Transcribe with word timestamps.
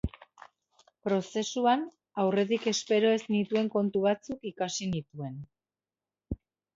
Prozesuan 1.07 1.83
aurretik 2.23 2.65
espero 2.71 3.11
ez 3.17 3.21
nituen 3.35 3.69
kontu 3.75 4.01
batzuk 4.07 4.47
ikasi 4.53 4.89
nituen. 4.95 5.37